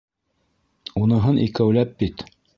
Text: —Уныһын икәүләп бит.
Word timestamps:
—Уныһын 1.03 1.39
икәүләп 1.45 1.95
бит. 2.03 2.27